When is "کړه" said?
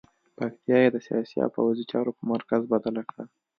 3.09-3.23